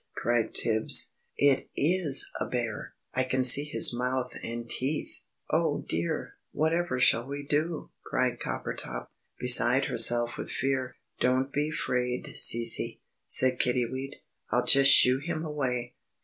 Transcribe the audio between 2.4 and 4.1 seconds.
bear, I can see his